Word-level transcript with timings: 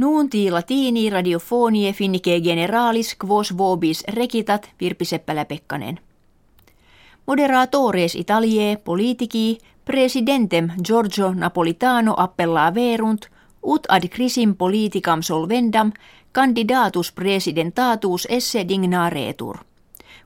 Nuunti 0.00 0.50
latini 0.50 1.10
radiofonie 1.10 1.92
finnike 1.92 2.40
generalis 2.40 3.16
quos 3.24 3.58
vobis 3.58 4.04
rekitat 4.08 4.70
Virpi 4.80 5.04
Seppälä-Pekkanen. 5.04 5.98
Moderatores 7.26 8.14
Italie 8.14 8.76
politici 8.76 9.58
presidentem 9.84 10.70
Giorgio 10.84 11.34
Napolitano 11.34 12.14
appellaa 12.16 12.74
verunt 12.74 13.26
ut 13.62 13.86
ad 13.88 14.08
crisim 14.08 14.54
politicam 14.54 15.22
solvendam 15.22 15.92
candidatus 16.32 17.12
presidentatus 17.12 18.26
esse 18.30 18.68
dignaretur. 18.68 19.56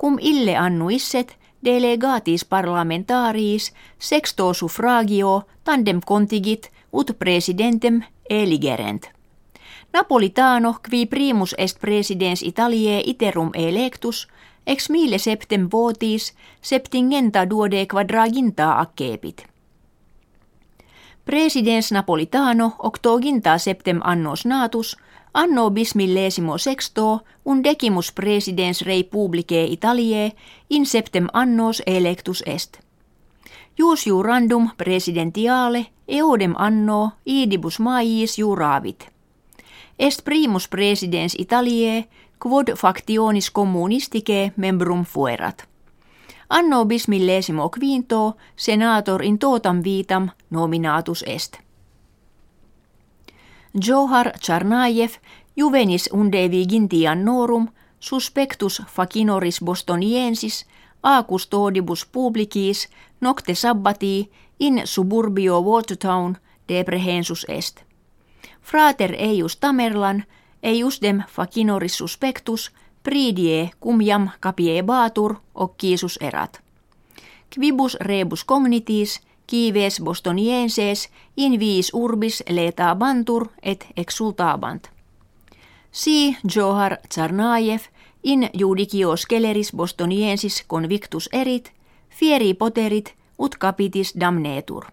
Cum 0.00 0.18
ille 0.20 0.56
annuisset 0.56 1.38
delegatis 1.64 2.44
parlamentaris 2.44 3.72
sexto 3.98 4.54
suffragio 4.54 5.42
tandem 5.64 6.00
contigit 6.00 6.70
ut 6.92 7.10
presidentem 7.18 8.02
eligerent. 8.30 9.17
Napolitano 9.98 10.76
qui 10.90 11.06
primus 11.06 11.54
est 11.58 11.80
presidens 11.80 12.42
Italiae 12.42 13.02
iterum 13.04 13.50
electus, 13.54 14.28
ex 14.66 14.90
mille 14.90 15.18
septem 15.18 15.68
votis 15.72 16.34
septingenta 16.62 17.42
duode 17.50 17.86
quadraginta 17.90 18.78
accepit. 18.78 19.42
Presidens 21.24 21.90
Napolitano 21.92 22.72
octoginta 22.78 23.58
septem 23.58 24.00
annos 24.04 24.46
natus, 24.46 24.96
anno 25.34 25.70
bismillesimo 25.70 26.58
sexto 26.58 27.24
un 27.44 27.64
decimus 27.64 28.12
presidens 28.12 28.82
rei 28.82 29.04
publicae 29.04 29.64
Italiae 29.64 30.32
in 30.70 30.86
septem 30.86 31.26
annos 31.32 31.82
electus 31.86 32.42
est. 32.46 32.78
Jus 33.78 34.06
jurandum 34.06 34.70
presidentiale 34.76 35.86
eodem 36.08 36.54
anno 36.56 37.12
idibus 37.24 37.80
maiis 37.80 38.38
juravit– 38.38 39.08
est 39.98 40.24
primus 40.24 40.68
presidens 40.68 41.34
Italiae 41.38 42.08
quod 42.38 42.68
factionis 42.76 43.50
communistike 43.50 44.52
membrum 44.56 45.04
fuerat. 45.04 45.68
Anno 46.50 46.84
bismillesimo 46.84 47.68
quinto 47.68 48.36
senator 48.56 49.22
in 49.22 49.38
totam 49.38 49.82
vitam 49.84 50.30
nominatus 50.50 51.24
est. 51.26 51.58
Johar 53.86 54.32
Charnajev 54.40 55.12
juvenis 55.56 56.08
unde 56.12 56.50
vigintian 56.50 57.24
norum 57.24 57.68
suspectus 58.00 58.82
facinoris 58.86 59.60
bostoniensis 59.60 60.66
a 61.02 61.22
custodibus 61.22 62.06
publicis 62.06 62.88
nocte 63.20 63.54
sabbati 63.54 64.30
in 64.60 64.80
suburbio 64.84 65.60
Watertown 65.60 66.36
deprehensus 66.68 67.46
est. 67.48 67.87
Frater 68.62 69.14
eius 69.18 69.56
tamerlan, 69.56 70.24
eius 70.62 71.00
dem 71.02 71.22
facinoris 71.28 71.96
suspectus, 71.96 72.70
pridie 73.02 73.70
cum 73.80 74.00
jam 74.00 74.30
capiebatur 74.40 75.36
occisus 75.54 76.18
erat. 76.20 76.60
Quibus 77.54 77.96
rebus 78.00 78.44
cognitis, 78.44 79.20
kives 79.46 80.00
bostonienses, 80.00 81.08
in 81.36 81.60
viis 81.60 81.90
urbis 81.94 82.42
bantur 82.98 83.48
et 83.62 83.86
exultabant. 83.96 84.90
Si 85.92 86.36
Johar 86.54 86.98
Tsarnajev 87.08 87.80
in 88.22 88.50
judicio 88.52 89.16
skeleris 89.16 89.72
bostoniensis 89.72 90.64
convictus 90.66 91.28
erit, 91.32 91.72
fieri 92.10 92.54
poterit 92.54 93.14
ut 93.38 93.56
capitis 93.58 94.12
damnetur. 94.20 94.84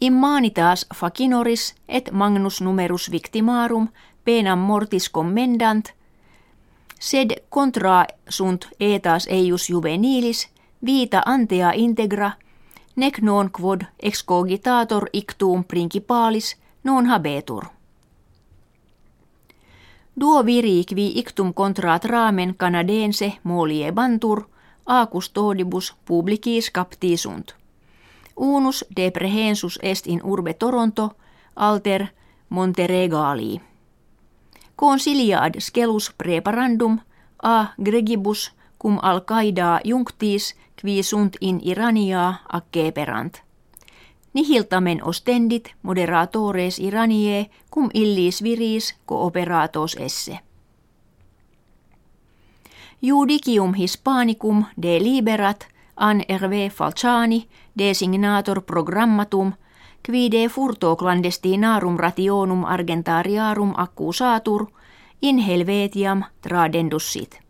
Immanitas 0.00 0.86
facinoris 0.94 1.74
et 1.88 2.10
magnus 2.12 2.60
numerus 2.60 3.10
victimarum 3.10 3.88
penam 4.24 4.58
mortis 4.58 5.10
commendant, 5.10 5.92
sed 7.00 7.30
contra 7.50 8.04
sunt 8.28 8.68
etas 8.80 9.26
eius 9.30 9.70
juvenilis 9.70 10.48
vita 10.86 11.22
antea 11.26 11.72
integra, 11.74 12.32
nec 12.96 13.20
non 13.22 13.50
quod 13.50 13.84
excogitator 14.02 15.08
ictum 15.12 15.64
principalis 15.64 16.56
non 16.84 17.06
habetur. 17.06 17.64
Duo 20.20 20.44
viri 20.46 20.84
qui 20.84 21.18
ictum 21.18 21.54
contra 21.54 21.98
tramen 21.98 22.54
canadense 22.54 23.32
molie 23.42 23.92
bantur, 23.92 24.44
a 24.86 25.06
custodibus 25.06 25.94
publicis 26.04 26.70
capti 26.70 27.16
sunt. 27.16 27.63
Unus 28.36 28.84
deprehensus 28.96 29.78
est 29.82 30.06
in 30.06 30.20
urbe 30.24 30.54
Toronto, 30.54 31.16
alter 31.56 32.06
Monteregali. 32.48 33.60
Consiliad 34.76 35.54
scelus 35.58 36.12
preparandum 36.18 37.00
a 37.42 37.66
gregibus 37.82 38.52
cum 38.78 38.98
al 39.02 39.22
junctis 39.84 40.56
qui 40.80 41.02
sunt 41.02 41.36
in 41.40 41.60
Irania 41.62 42.34
acceperant. 42.48 43.42
Nihiltamen 44.32 45.04
ostendit 45.04 45.74
moderatores 45.82 46.78
Iranie 46.78 47.50
cum 47.70 47.90
illis 47.94 48.42
viris 48.42 48.96
cooperatos 49.06 49.96
esse. 49.96 50.40
Judicium 53.02 53.74
Hispanicum 53.74 54.64
de 54.82 54.98
liberat 55.00 55.66
an 55.94 56.22
RV 56.28 56.72
Falciani 56.72 57.48
designator 57.78 58.62
programmatum 58.62 59.52
qui 60.06 60.30
de 60.30 60.48
furto 60.48 60.96
clandestinarum 60.96 61.96
rationum 61.96 62.64
argentariarum 62.64 63.72
accusatur 63.76 64.66
in 65.22 65.38
helvetiam 65.38 66.24
tradendussit. 66.40 67.40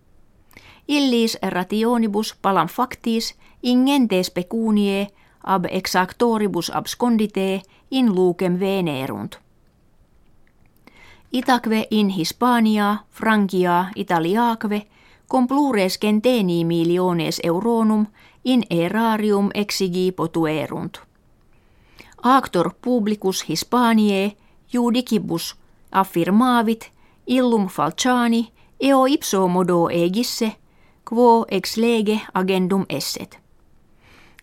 Illis 0.88 1.38
rationibus 1.42 2.34
palam 2.42 2.68
factis 2.68 3.34
ingentes 3.62 4.30
pecunie 4.30 5.08
ab 5.42 5.64
exactoribus 5.70 6.70
abscondite 6.70 7.62
in 7.90 8.14
lucem 8.14 8.60
venerunt. 8.60 9.38
Itaque 11.32 11.86
in 11.90 12.08
Hispania, 12.08 12.96
Frankia, 13.10 13.86
Italiaque, 13.94 14.86
complures 15.28 15.98
centeni 15.98 16.64
miliones 16.64 17.40
euronum 17.44 18.06
in 18.44 18.62
erarium 18.70 19.50
exigi 19.54 20.12
potuerunt. 20.12 20.98
Actor 22.22 22.70
publicus 22.82 23.48
Hispaniae 23.48 24.32
judicibus 24.72 25.56
affirmavit 25.92 26.92
illum 27.26 27.66
falciani 27.68 28.52
eo 28.80 29.06
ipso 29.06 29.48
modo 29.48 29.88
egisse 29.88 30.52
quo 31.08 31.46
ex 31.50 31.76
lege 31.76 32.20
agendum 32.34 32.86
esset. 32.88 33.38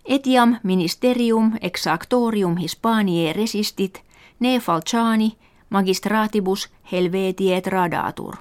Etiam 0.06 0.56
ministerium 0.64 1.52
exactorium 1.62 2.58
Hispaniae 2.58 3.34
resistit 3.34 4.02
ne 4.40 4.60
falciani 4.60 5.38
magistratibus 5.70 6.70
helvetie 6.92 7.62
tradatur. 7.62 8.36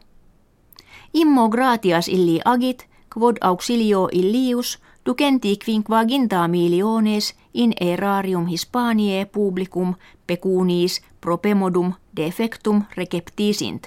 Immo 1.15 1.49
gratias 1.49 2.09
illi 2.09 2.41
agit 2.45 2.87
quod 3.15 3.37
auxilio 3.41 4.09
illius 4.13 4.79
ducenti 5.07 5.59
quinquaginta 5.65 6.49
miliones 6.49 7.35
in 7.55 7.73
erarium 7.81 8.47
Hispaniae 8.47 9.25
publicum 9.25 9.95
pecunis 10.27 11.03
propemodum 11.21 11.93
defectum 12.17 12.83
receptisint. 12.97 13.87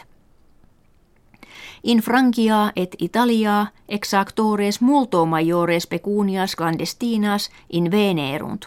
In 1.84 2.00
Francia 2.00 2.72
et 2.76 2.96
Italia 3.00 3.68
exactores 3.88 4.82
multo 4.82 5.26
majores 5.26 5.88
pecunias 5.88 6.56
clandestinas 6.56 7.50
in 7.70 7.92
venerunt. 7.92 8.66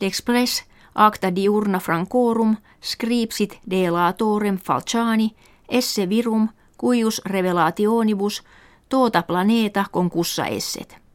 L'express 0.00 0.62
acta 0.94 1.34
diurna 1.34 1.78
francorum 1.78 2.56
scripsit 2.82 3.58
delatorem 3.70 4.58
falciani 4.58 5.34
esse 5.68 6.08
virum 6.08 6.48
cuius 6.78 7.20
revelationibus 7.26 8.42
tuota 8.88 9.22
planeeta 9.22 9.84
concussa 9.92 10.46
esset. 10.46 11.07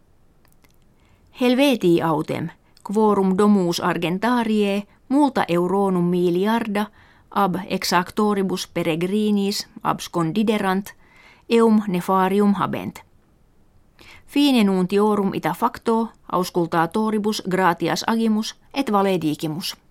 Helvetii 1.42 2.02
autem, 2.02 2.50
quorum 2.84 3.38
domus 3.38 3.80
argentarie, 3.80 4.84
multa 5.10 5.46
euronum 5.48 6.04
miliarda, 6.04 6.86
ab 7.30 7.56
exactoribus 7.68 8.68
peregrinis 8.68 9.68
abscondiderant, 9.84 10.94
eum 11.50 11.82
nefarium 11.88 12.54
habent. 12.54 13.00
Fine 14.28 14.64
nuntiorum 14.64 15.34
ita 15.34 15.54
facto, 15.54 16.10
auscultatoribus 16.32 17.44
gratias 17.50 18.04
agimus 18.08 18.56
et 18.74 18.92
valedigimus. 18.92 19.83